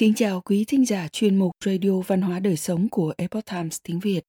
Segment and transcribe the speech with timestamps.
[0.00, 3.78] Kính chào quý thính giả chuyên mục Radio Văn hóa Đời Sống của Epoch Times
[3.82, 4.20] tiếng Việt.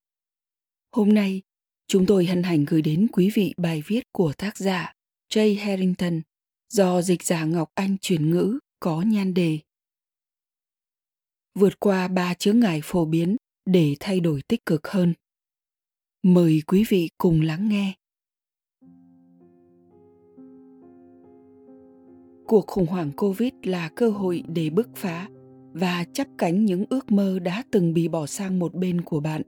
[0.91, 1.41] Hôm nay,
[1.87, 4.93] chúng tôi hân hạnh gửi đến quý vị bài viết của tác giả
[5.33, 6.21] Jay Harrington
[6.69, 9.59] do dịch giả Ngọc Anh chuyển ngữ có nhan đề
[11.55, 15.13] Vượt qua ba chướng ngại phổ biến để thay đổi tích cực hơn.
[16.23, 17.93] Mời quý vị cùng lắng nghe.
[22.47, 25.27] Cuộc khủng hoảng Covid là cơ hội để bứt phá
[25.73, 29.41] và chắp cánh những ước mơ đã từng bị bỏ sang một bên của bạn.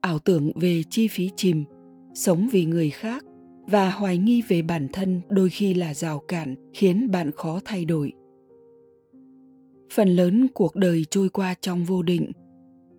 [0.00, 1.64] Ảo tưởng về chi phí chìm,
[2.14, 3.24] sống vì người khác
[3.66, 7.84] và hoài nghi về bản thân đôi khi là rào cản khiến bạn khó thay
[7.84, 8.12] đổi.
[9.92, 12.32] Phần lớn cuộc đời trôi qua trong vô định.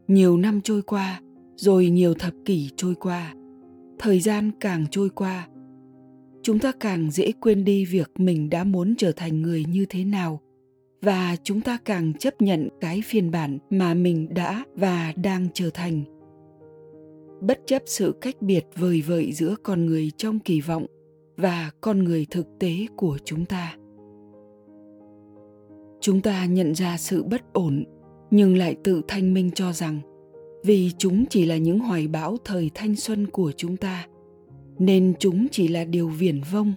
[0.08, 1.22] Nhiều năm trôi qua,
[1.56, 3.36] rồi nhiều thập kỷ trôi qua.
[4.00, 5.48] Thời gian càng trôi qua,
[6.44, 10.04] chúng ta càng dễ quên đi việc mình đã muốn trở thành người như thế
[10.04, 10.42] nào
[11.02, 15.70] và chúng ta càng chấp nhận cái phiên bản mà mình đã và đang trở
[15.74, 16.04] thành.
[17.42, 20.86] Bất chấp sự cách biệt vời vợi giữa con người trong kỳ vọng
[21.38, 23.76] và con người thực tế của chúng ta.
[26.02, 27.84] Chúng ta nhận ra sự bất ổn,
[28.32, 30.00] nhưng lại tự thanh minh cho rằng,
[30.64, 34.08] vì chúng chỉ là những hoài bão thời thanh xuân của chúng ta,
[34.80, 36.74] nên chúng chỉ là điều viển vông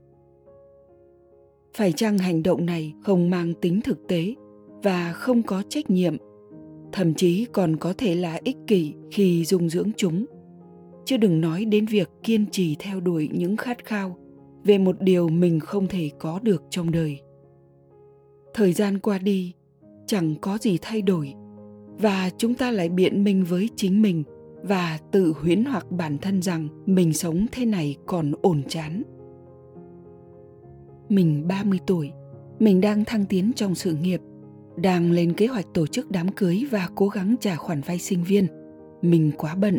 [1.76, 4.34] phải chăng hành động này không mang tính thực tế
[4.82, 6.16] và không có trách nhiệm,
[6.92, 10.24] thậm chí còn có thể là ích kỷ khi dung dưỡng chúng?
[11.04, 14.16] Chứ đừng nói đến việc kiên trì theo đuổi những khát khao
[14.64, 17.20] về một điều mình không thể có được trong đời.
[18.54, 19.52] Thời gian qua đi,
[20.06, 21.34] chẳng có gì thay đổi
[21.98, 24.22] và chúng ta lại biện minh với chính mình
[24.62, 29.02] và tự huyễn hoặc bản thân rằng mình sống thế này còn ổn chán
[31.14, 32.12] mình 30 tuổi,
[32.58, 34.20] mình đang thăng tiến trong sự nghiệp,
[34.76, 38.24] đang lên kế hoạch tổ chức đám cưới và cố gắng trả khoản vay sinh
[38.24, 38.46] viên.
[39.02, 39.78] Mình quá bận.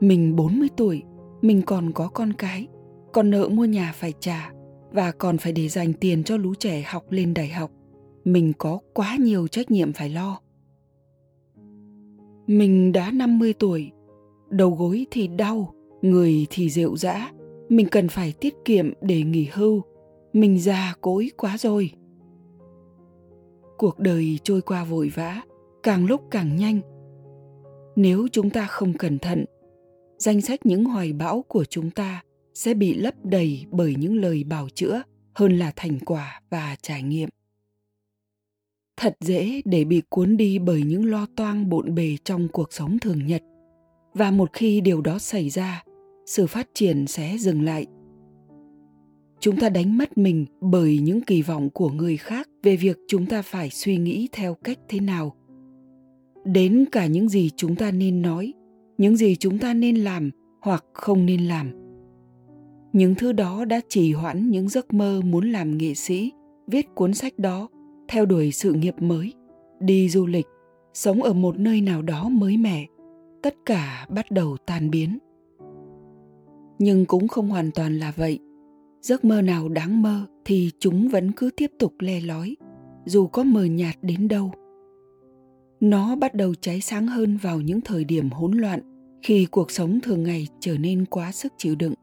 [0.00, 1.02] Mình 40 tuổi,
[1.42, 2.66] mình còn có con cái,
[3.12, 4.52] còn nợ mua nhà phải trả
[4.92, 7.70] và còn phải để dành tiền cho lũ trẻ học lên đại học.
[8.24, 10.40] Mình có quá nhiều trách nhiệm phải lo.
[12.46, 13.90] Mình đã 50 tuổi,
[14.50, 17.30] đầu gối thì đau, người thì rệu rã,
[17.68, 19.82] mình cần phải tiết kiệm để nghỉ hưu.
[20.32, 21.90] Mình già cỗi quá rồi.
[23.78, 25.42] Cuộc đời trôi qua vội vã,
[25.82, 26.80] càng lúc càng nhanh.
[27.96, 29.44] Nếu chúng ta không cẩn thận,
[30.18, 32.22] danh sách những hoài bão của chúng ta
[32.54, 35.02] sẽ bị lấp đầy bởi những lời bào chữa
[35.34, 37.28] hơn là thành quả và trải nghiệm.
[38.96, 42.98] Thật dễ để bị cuốn đi bởi những lo toang bộn bề trong cuộc sống
[42.98, 43.42] thường nhật.
[44.14, 45.82] Và một khi điều đó xảy ra
[46.28, 47.86] sự phát triển sẽ dừng lại.
[49.40, 53.26] Chúng ta đánh mất mình bởi những kỳ vọng của người khác về việc chúng
[53.26, 55.34] ta phải suy nghĩ theo cách thế nào.
[56.44, 58.52] Đến cả những gì chúng ta nên nói,
[58.98, 60.30] những gì chúng ta nên làm
[60.60, 61.70] hoặc không nên làm.
[62.92, 66.32] Những thứ đó đã trì hoãn những giấc mơ muốn làm nghệ sĩ,
[66.66, 67.68] viết cuốn sách đó,
[68.08, 69.32] theo đuổi sự nghiệp mới,
[69.80, 70.46] đi du lịch,
[70.94, 72.86] sống ở một nơi nào đó mới mẻ.
[73.42, 75.18] Tất cả bắt đầu tan biến
[76.78, 78.38] nhưng cũng không hoàn toàn là vậy.
[79.02, 82.56] Giấc mơ nào đáng mơ thì chúng vẫn cứ tiếp tục le lói,
[83.04, 84.52] dù có mờ nhạt đến đâu.
[85.80, 88.80] Nó bắt đầu cháy sáng hơn vào những thời điểm hỗn loạn
[89.22, 91.94] khi cuộc sống thường ngày trở nên quá sức chịu đựng.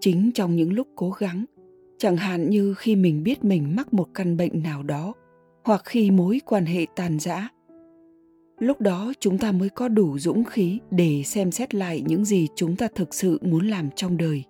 [0.00, 1.44] Chính trong những lúc cố gắng,
[1.98, 5.14] chẳng hạn như khi mình biết mình mắc một căn bệnh nào đó,
[5.64, 7.48] hoặc khi mối quan hệ tàn giã
[8.60, 12.48] lúc đó chúng ta mới có đủ dũng khí để xem xét lại những gì
[12.56, 14.44] chúng ta thực sự muốn làm trong đời.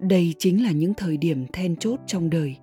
[0.00, 2.56] Đây chính là những thời điểm then chốt trong đời.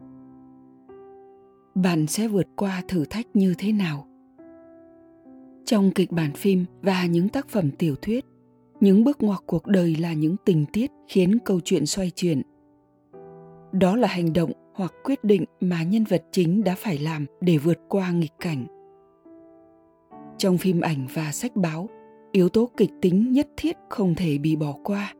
[1.75, 4.07] Bạn sẽ vượt qua thử thách như thế nào?
[5.65, 8.25] Trong kịch bản phim và những tác phẩm tiểu thuyết,
[8.79, 12.41] những bước ngoặt cuộc đời là những tình tiết khiến câu chuyện xoay chuyển.
[13.71, 17.57] Đó là hành động hoặc quyết định mà nhân vật chính đã phải làm để
[17.57, 18.82] vượt qua nghịch cảnh
[20.38, 21.89] trong phim ảnh và sách báo,
[22.31, 25.13] yếu tố kịch tính nhất thiết không thể bị bỏ qua.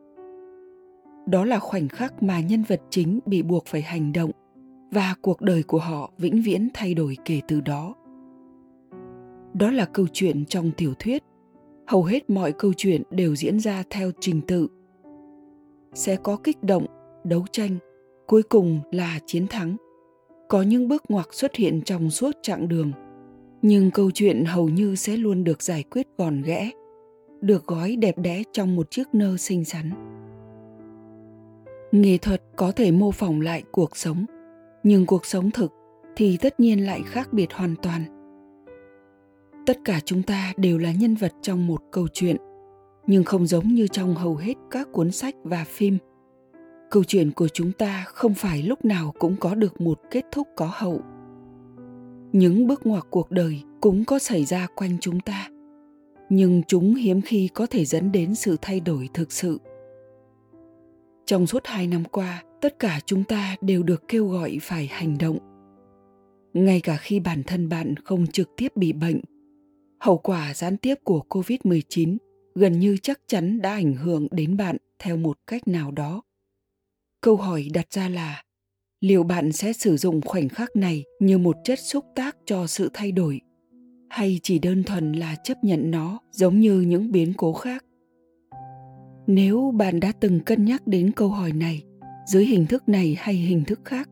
[1.26, 4.32] Đó là khoảnh khắc mà nhân vật chính bị buộc phải hành động
[4.92, 7.96] và cuộc đời của họ vĩnh viễn thay đổi kể từ đó.
[9.54, 11.24] Đó là câu chuyện trong tiểu thuyết.
[11.88, 14.68] Hầu hết mọi câu chuyện đều diễn ra theo trình tự.
[15.94, 16.86] Sẽ có kích động,
[17.24, 17.78] đấu tranh,
[18.28, 19.76] cuối cùng là chiến thắng.
[20.50, 22.92] Có những bước ngoặt xuất hiện trong suốt chặng đường
[23.66, 26.72] nhưng câu chuyện hầu như sẽ luôn được giải quyết gọn ghẽ,
[27.42, 29.90] được gói đẹp đẽ trong một chiếc nơ xinh xắn.
[31.92, 34.26] Nghệ thuật có thể mô phỏng lại cuộc sống,
[34.84, 35.72] nhưng cuộc sống thực
[36.16, 38.04] thì tất nhiên lại khác biệt hoàn toàn.
[39.66, 42.38] Tất cả chúng ta đều là nhân vật trong một câu chuyện,
[43.08, 45.98] nhưng không giống như trong hầu hết các cuốn sách và phim.
[46.92, 50.48] Câu chuyện của chúng ta không phải lúc nào cũng có được một kết thúc
[50.56, 51.02] có hậu
[52.34, 55.50] những bước ngoặt cuộc đời cũng có xảy ra quanh chúng ta.
[56.30, 59.60] Nhưng chúng hiếm khi có thể dẫn đến sự thay đổi thực sự.
[61.26, 65.18] Trong suốt hai năm qua, tất cả chúng ta đều được kêu gọi phải hành
[65.18, 65.38] động.
[66.54, 69.22] Ngay cả khi bản thân bạn không trực tiếp bị bệnh,
[70.00, 72.18] hậu quả gián tiếp của covid 19
[72.56, 76.22] gần như chắc chắn đã ảnh hưởng đến bạn theo một cách nào đó.
[77.22, 78.44] Câu hỏi đặt ra là
[79.04, 82.90] liệu bạn sẽ sử dụng khoảnh khắc này như một chất xúc tác cho sự
[82.94, 83.42] thay đổi?
[84.10, 87.86] Hay chỉ đơn thuần là chấp nhận nó giống như những biến cố khác?
[89.28, 91.84] Nếu bạn đã từng cân nhắc đến câu hỏi này
[92.26, 94.10] dưới hình thức này hay hình thức khác,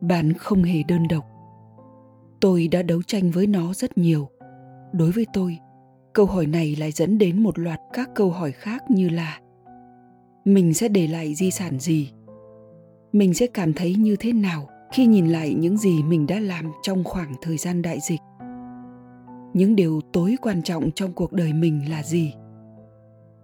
[0.00, 1.24] bạn không hề đơn độc.
[2.40, 4.28] Tôi đã đấu tranh với nó rất nhiều.
[4.92, 5.58] Đối với tôi,
[6.12, 9.40] câu hỏi này lại dẫn đến một loạt các câu hỏi khác như là,
[10.44, 12.12] mình sẽ để lại di sản gì?
[13.12, 16.72] Mình sẽ cảm thấy như thế nào khi nhìn lại những gì mình đã làm
[16.82, 18.20] trong khoảng thời gian đại dịch?
[19.54, 22.32] Những điều tối quan trọng trong cuộc đời mình là gì?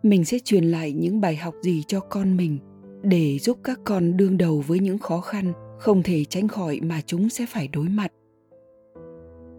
[0.02, 2.58] Mình sẽ truyền lại những bài học gì cho con mình
[3.02, 7.00] để giúp các con đương đầu với những khó khăn không thể tránh khỏi mà
[7.06, 8.12] chúng sẽ phải đối mặt?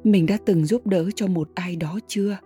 [0.03, 2.37] Mình đã từng giúp đỡ cho một ai đó chưa?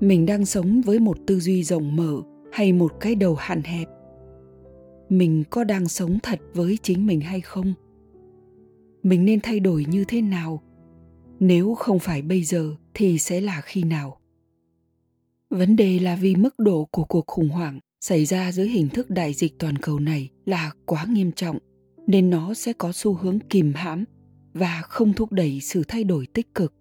[0.00, 2.20] Mình đang sống với một tư duy rộng mở
[2.52, 3.88] hay một cái đầu hạn hẹp?
[5.12, 7.74] Mình có đang sống thật với chính mình hay không?
[9.02, 10.62] Mình nên thay đổi như thế nào?
[11.40, 14.18] Nếu không phải bây giờ thì sẽ là khi nào?
[15.50, 19.10] Vấn đề là vì mức độ của cuộc khủng hoảng xảy ra dưới hình thức
[19.10, 21.58] đại dịch toàn cầu này là quá nghiêm trọng,
[22.06, 24.04] nên nó sẽ có xu hướng kìm hãm
[24.52, 26.74] và không thúc đẩy sự thay đổi tích cực.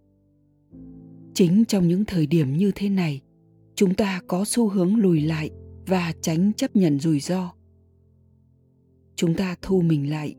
[1.33, 3.21] Chính trong những thời điểm như thế này,
[3.75, 5.49] chúng ta có xu hướng lùi lại
[5.87, 7.53] và tránh chấp nhận rủi ro
[9.15, 10.35] chúng ta thu mình lại.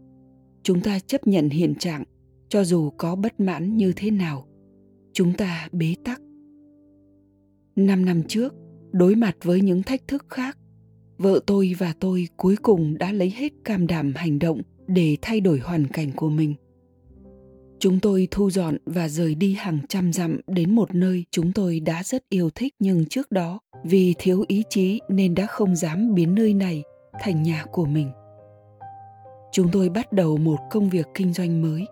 [0.63, 2.05] Chúng ta chấp nhận hiện trạng,
[2.49, 4.47] cho dù có bất mãn như thế nào.
[5.13, 6.21] Chúng ta bế tắc.
[7.77, 8.55] Năm năm trước,
[8.93, 10.59] đối mặt với những thách thức khác,
[11.19, 15.41] vợ tôi và tôi cuối cùng đã lấy hết cam đảm hành động để thay
[15.41, 16.55] đổi hoàn cảnh của mình.
[17.79, 21.81] Chúng tôi thu dọn và rời đi hàng trăm dặm đến một nơi chúng tôi
[21.81, 26.15] đã rất yêu thích nhưng trước đó, vì thiếu ý chí nên đã không dám
[26.15, 26.83] biến nơi này
[27.21, 28.11] thành nhà của mình
[29.53, 31.87] chúng tôi bắt đầu một công việc kinh doanh mới.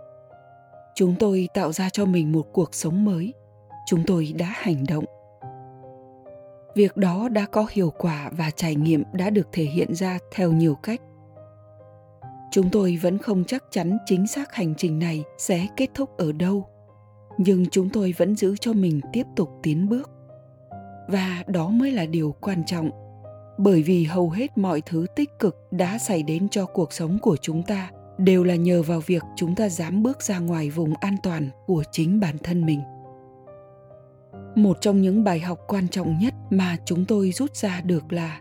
[0.95, 3.35] Chúng tôi tạo ra cho mình một cuộc sống mới.
[3.87, 5.05] Chúng tôi đã hành động.
[6.75, 10.53] Việc đó đã có hiệu quả và trải nghiệm đã được thể hiện ra theo
[10.53, 11.01] nhiều cách.
[12.51, 16.33] Chúng tôi vẫn không chắc chắn chính xác hành trình này sẽ kết thúc ở
[16.33, 16.67] đâu,
[17.39, 20.11] nhưng chúng tôi vẫn giữ cho mình tiếp tục tiến bước.
[21.09, 22.91] Và đó mới là điều quan trọng
[23.63, 27.37] bởi vì hầu hết mọi thứ tích cực đã xảy đến cho cuộc sống của
[27.43, 31.17] chúng ta, đều là nhờ vào việc chúng ta dám bước ra ngoài vùng an
[31.23, 32.81] toàn của chính bản thân mình.
[34.55, 38.41] Một trong những bài học quan trọng nhất mà chúng tôi rút ra được là,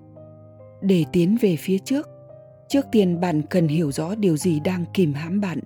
[0.82, 2.08] để tiến về phía trước
[2.70, 5.60] trước tiên bạn cần hiểu rõ điều gì đang kìm hãm bạn.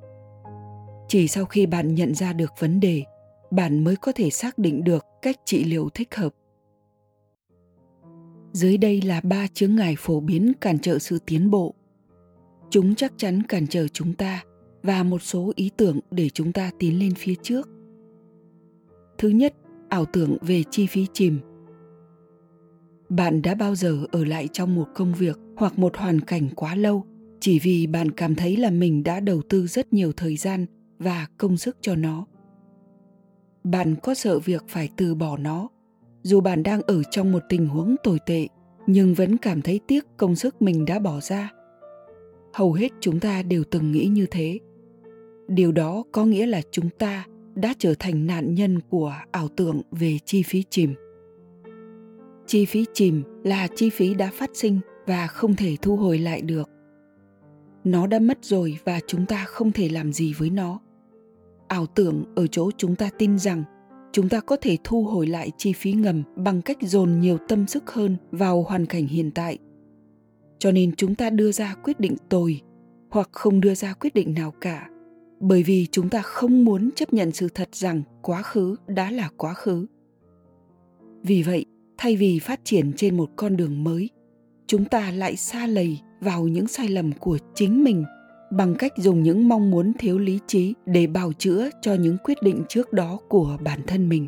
[1.08, 3.04] Chỉ sau khi bạn nhận ra được vấn đề,
[3.52, 6.34] bạn mới có thể xác định được cách trị liệu thích hợp
[8.54, 11.74] dưới đây là ba chướng ngại phổ biến cản trở sự tiến bộ.
[12.70, 14.44] Chúng chắc chắn cản trở chúng ta
[14.84, 17.70] và một số ý tưởng để chúng ta tiến lên phía trước.
[19.18, 19.54] Thứ nhất,
[19.90, 21.40] ảo tưởng về chi phí chìm.
[23.10, 26.76] Bạn đã bao giờ ở lại trong một công việc hoặc một hoàn cảnh quá
[26.76, 27.06] lâu
[27.40, 30.66] chỉ vì bạn cảm thấy là mình đã đầu tư rất nhiều thời gian
[31.00, 32.26] và công sức cho nó?
[33.64, 35.70] Bạn có sợ việc phải từ bỏ nó
[36.24, 38.48] dù bạn đang ở trong một tình huống tồi tệ,
[38.88, 41.52] nhưng vẫn cảm thấy tiếc công sức mình đã bỏ ra.
[42.54, 44.60] Hầu hết chúng ta đều từng nghĩ như thế.
[45.48, 47.26] Điều đó có nghĩa là chúng ta
[47.56, 50.94] đã trở thành nạn nhân của ảo tưởng về chi phí chìm.
[52.48, 56.42] Chi phí chìm là chi phí đã phát sinh và không thể thu hồi lại
[56.42, 56.70] được.
[57.84, 60.80] Nó đã mất rồi và chúng ta không thể làm gì với nó.
[61.68, 63.64] Ảo tưởng ở chỗ chúng ta tin rằng
[64.14, 67.68] chúng ta có thể thu hồi lại chi phí ngầm bằng cách dồn nhiều tâm
[67.68, 69.58] sức hơn vào hoàn cảnh hiện tại.
[70.60, 72.62] Cho nên chúng ta đưa ra quyết định tồi,
[73.10, 74.90] hoặc không đưa ra quyết định nào cả,
[75.40, 79.30] bởi vì chúng ta không muốn chấp nhận sự thật rằng quá khứ đã là
[79.38, 79.86] quá khứ.
[81.24, 81.66] Vì vậy,
[81.98, 84.10] thay vì phát triển trên một con đường mới,
[84.68, 88.04] chúng ta lại xa lầy vào những sai lầm của chính mình
[88.58, 92.38] bằng cách dùng những mong muốn thiếu lý trí để bào chữa cho những quyết
[92.42, 94.28] định trước đó của bản thân mình.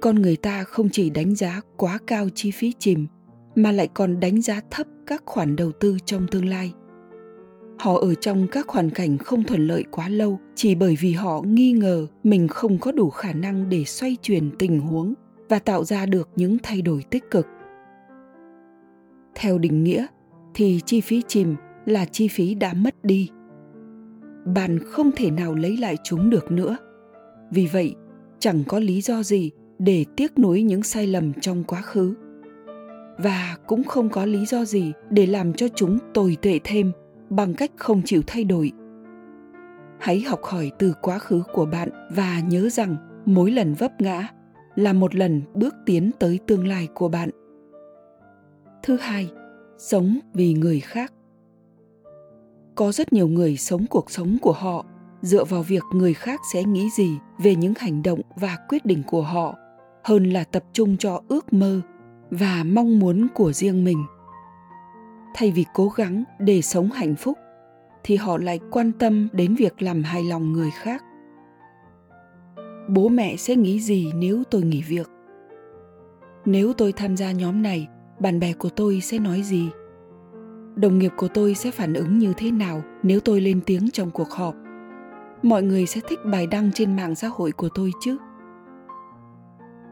[0.00, 3.06] Con người ta không chỉ đánh giá quá cao chi phí chìm,
[3.54, 6.72] mà lại còn đánh giá thấp các khoản đầu tư trong tương lai.
[7.78, 11.42] Họ ở trong các hoàn cảnh không thuận lợi quá lâu chỉ bởi vì họ
[11.42, 15.14] nghi ngờ mình không có đủ khả năng để xoay chuyển tình huống
[15.48, 17.46] và tạo ra được những thay đổi tích cực.
[19.34, 20.06] Theo định nghĩa,
[20.54, 23.30] thì chi phí chìm là chi phí đã mất đi.
[24.54, 26.76] Bạn không thể nào lấy lại chúng được nữa.
[27.50, 27.94] Vì vậy,
[28.38, 32.14] chẳng có lý do gì để tiếc nuối những sai lầm trong quá khứ.
[33.18, 36.92] Và cũng không có lý do gì để làm cho chúng tồi tệ thêm
[37.30, 38.72] bằng cách không chịu thay đổi.
[39.98, 44.28] Hãy học hỏi từ quá khứ của bạn và nhớ rằng mỗi lần vấp ngã
[44.74, 47.30] là một lần bước tiến tới tương lai của bạn.
[48.82, 49.30] Thứ hai,
[49.78, 51.12] sống vì người khác
[52.76, 54.84] có rất nhiều người sống cuộc sống của họ,
[55.22, 59.02] dựa vào việc người khác sẽ nghĩ gì về những hành động và quyết định
[59.06, 59.54] của họ.
[60.04, 61.80] Hơn là tập trung cho ước mơ
[62.30, 64.04] và mong muốn của riêng mình.
[65.34, 67.38] Thay vì cố gắng để sống hạnh phúc,
[68.04, 71.04] thì họ lại quan tâm đến việc làm hài lòng người khác.
[72.88, 75.10] Bố mẹ sẽ nghĩ gì nếu tôi nghỉ việc?
[76.44, 79.70] Nếu tôi tham gia nhóm này, bạn bè của tôi sẽ nói gì?
[80.76, 84.10] Đồng nghiệp của tôi sẽ phản ứng như thế nào nếu tôi lên tiếng trong
[84.10, 84.54] cuộc họp?
[85.42, 88.16] Mọi người sẽ thích bài đăng trên mạng xã hội của tôi chứ?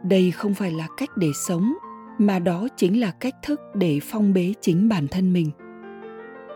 [0.05, 1.75] Đây không phải là cách để sống,
[2.19, 5.50] mà đó chính là cách thức để phong bế chính bản thân mình.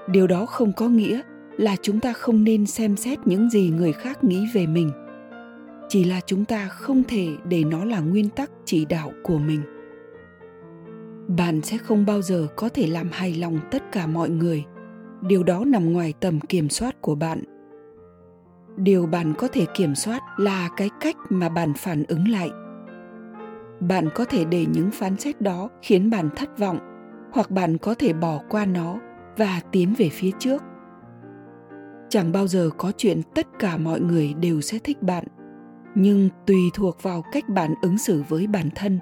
[0.08, 1.20] Điều đó không có nghĩa
[1.56, 4.90] là chúng ta không nên xem xét những gì người khác nghĩ về mình,
[5.88, 9.77] chỉ là chúng ta không thể để nó là nguyên tắc chỉ đạo của mình
[11.28, 14.64] bạn sẽ không bao giờ có thể làm hài lòng tất cả mọi người.
[15.22, 17.42] Điều đó nằm ngoài tầm kiểm soát của bạn.
[18.76, 22.50] Điều bạn có thể kiểm soát là cái cách mà bạn phản ứng lại.
[23.80, 26.78] Bạn có thể để những phán xét đó khiến bạn thất vọng,
[27.32, 28.98] hoặc bạn có thể bỏ qua nó
[29.36, 30.62] và tiến về phía trước.
[32.08, 35.24] Chẳng bao giờ có chuyện tất cả mọi người đều sẽ thích bạn,
[35.94, 38.98] nhưng tùy thuộc vào cách bạn ứng xử với bản thân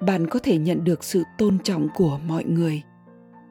[0.00, 2.82] bạn có thể nhận được sự tôn trọng của mọi người,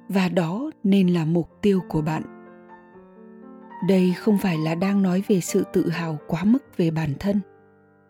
[0.09, 2.23] và đó nên là mục tiêu của bạn.
[3.87, 7.39] Đây không phải là đang nói về sự tự hào quá mức về bản thân,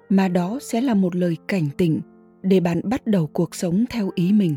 [0.10, 2.02] mà đó sẽ là một lời cảnh tỉnh
[2.42, 4.56] để bạn bắt đầu cuộc sống theo ý mình.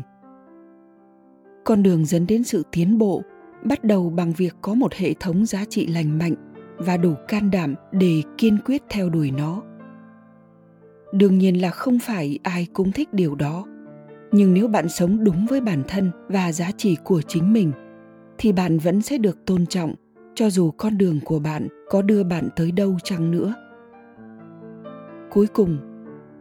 [1.65, 3.21] Con đường dẫn đến sự tiến bộ
[3.63, 6.35] bắt đầu bằng việc có một hệ thống giá trị lành mạnh
[6.77, 9.61] và đủ can đảm để kiên quyết theo đuổi nó.
[11.13, 13.65] Đương nhiên là không phải ai cũng thích điều đó
[14.31, 17.71] nhưng nếu bạn sống đúng với bản thân và giá trị của chính mình,
[18.37, 19.95] thì bạn vẫn sẽ được tôn trọng,
[20.35, 23.53] cho dù con đường của bạn có đưa bạn tới đâu chăng nữa.
[25.31, 25.77] Cuối cùng,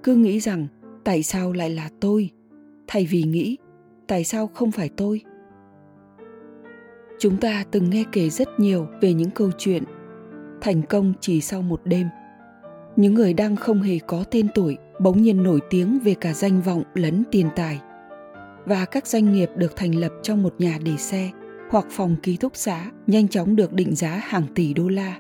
[0.02, 0.66] cứ nghĩ rằng,
[1.04, 2.30] tại sao lại là tôi?
[2.86, 3.56] Thay vì nghĩ,
[4.06, 5.20] tại sao không phải tôi?
[7.18, 9.84] Chúng ta từng nghe kể rất nhiều về những câu chuyện
[10.60, 12.06] thành công chỉ sau một đêm
[12.96, 16.60] những người đang không hề có tên tuổi bỗng nhiên nổi tiếng về cả danh
[16.62, 17.80] vọng lẫn tiền tài.
[18.64, 21.30] Và các doanh nghiệp được thành lập trong một nhà để xe
[21.70, 25.18] hoặc phòng ký túc xá nhanh chóng được định giá hàng tỷ đô la.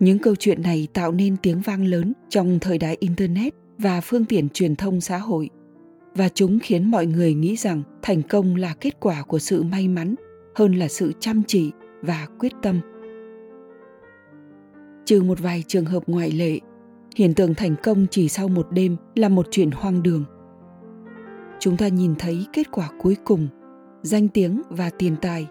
[0.00, 4.24] Những câu chuyện này tạo nên tiếng vang lớn trong thời đại internet và phương
[4.24, 5.50] tiện truyền thông xã hội.
[6.14, 9.88] Và chúng khiến mọi người nghĩ rằng thành công là kết quả của sự may
[9.88, 10.14] mắn
[10.54, 11.70] hơn là sự chăm chỉ
[12.02, 12.80] và quyết tâm
[15.04, 16.58] trừ một vài trường hợp ngoại lệ,
[17.16, 20.24] hiện tượng thành công chỉ sau một đêm là một chuyện hoang đường.
[21.58, 23.48] Chúng ta nhìn thấy kết quả cuối cùng,
[24.02, 25.48] danh tiếng và tiền tài,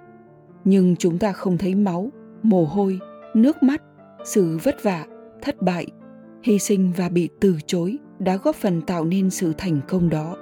[0.64, 2.12] nhưng chúng ta không thấy máu,
[2.44, 3.00] mồ hôi,
[3.36, 3.82] nước mắt,
[4.26, 5.06] sự vất vả,
[5.42, 5.88] thất bại,
[6.44, 10.38] hy sinh và bị từ chối đã góp phần tạo nên sự thành công đó.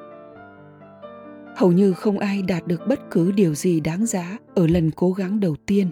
[1.55, 5.11] Hầu như không ai đạt được bất cứ điều gì đáng giá ở lần cố
[5.11, 5.87] gắng đầu tiên,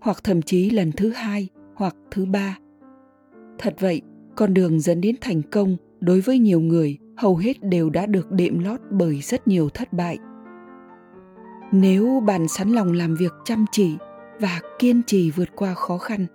[0.00, 1.48] hoặc thậm chí lần thứ hai
[1.80, 2.58] hoặc thứ ba.
[3.58, 4.02] Thật vậy,
[4.36, 8.30] con đường dẫn đến thành công đối với nhiều người hầu hết đều đã được
[8.30, 10.18] đệm lót bởi rất nhiều thất bại.
[11.72, 13.96] Nếu bạn sẵn lòng làm việc chăm chỉ
[14.40, 16.26] và kiên trì vượt qua khó khăn,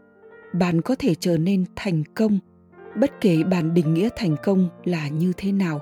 [0.54, 2.40] bạn có thể trở nên thành công,
[3.00, 5.80] bất kể bạn định nghĩa thành công là như thế nào.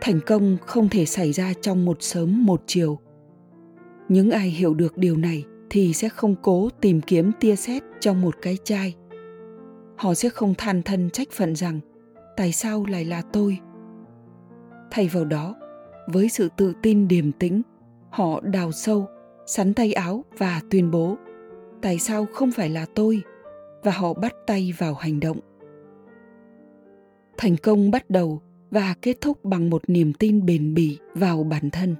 [0.00, 2.98] Thành công không thể xảy ra trong một sớm một chiều.
[4.08, 8.20] Những ai hiểu được điều này thì sẽ không cố tìm kiếm tia sét trong
[8.20, 8.94] một cái chai.
[9.96, 11.80] Họ sẽ không than thân trách phận rằng,
[12.36, 13.58] tại sao lại là tôi?
[14.90, 15.54] Thay vào đó,
[16.12, 17.62] với sự tự tin điềm tĩnh,
[18.10, 19.06] họ đào sâu,
[19.46, 21.16] sắn tay áo và tuyên bố,
[21.82, 23.22] tại sao không phải là tôi?
[23.82, 25.40] Và họ bắt tay vào hành động.
[27.36, 31.70] Thành công bắt đầu và kết thúc bằng một niềm tin bền bỉ vào bản
[31.70, 31.96] thân.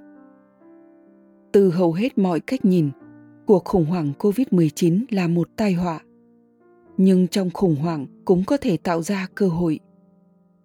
[1.51, 2.89] Từ hầu hết mọi cách nhìn
[3.47, 5.99] cuộc khủng hoảng covid-19 là một tai họa.
[6.97, 9.79] Nhưng trong khủng hoảng cũng có thể tạo ra cơ hội.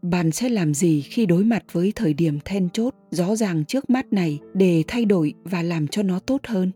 [0.03, 3.91] Bạn sẽ làm gì khi đối mặt với thời điểm then chốt rõ ràng trước
[3.91, 6.71] mắt này để thay đổi và làm cho nó tốt hơn?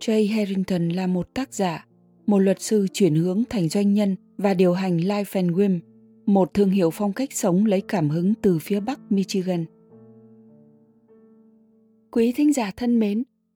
[0.00, 1.86] Jay Harrington là một tác giả,
[2.26, 5.80] một luật sư chuyển hướng thành doanh nhân và điều hành Life and Whim,
[6.26, 9.64] một thương hiệu phong cách sống lấy cảm hứng từ phía Bắc Michigan.
[12.10, 13.24] Quý thính giả thân mến,